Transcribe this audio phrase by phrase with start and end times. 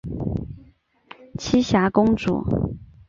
[1.37, 2.43] 栖霞公主。